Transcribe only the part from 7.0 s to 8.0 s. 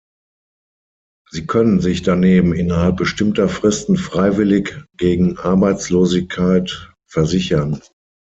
versichern.